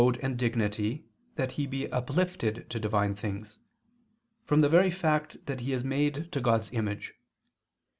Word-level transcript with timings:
2: 0.01 0.03
It 0.03 0.11
belongs 0.13 0.17
to 0.17 0.25
man's 0.25 0.29
mode 0.31 0.31
and 0.31 0.39
dignity 0.39 1.05
that 1.35 1.51
he 1.51 1.67
be 1.67 1.91
uplifted 1.91 2.67
to 2.71 2.79
divine 2.79 3.13
things, 3.13 3.59
from 4.45 4.61
the 4.61 4.67
very 4.67 4.89
fact 4.89 5.37
that 5.45 5.59
he 5.59 5.73
is 5.73 5.83
made 5.83 6.31
to 6.31 6.41
God's 6.41 6.71
image. 6.71 7.13